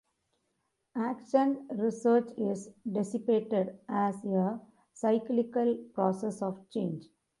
[0.97, 4.59] Action research is depicted as a
[4.95, 7.03] cyclical process of change.